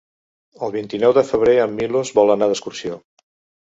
El 0.67 0.73
vint-i-nou 0.77 1.13
de 1.19 1.25
febrer 1.29 1.55
en 1.69 1.79
Milos 1.83 2.15
vol 2.19 2.39
anar 2.39 2.53
d'excursió. 2.53 3.03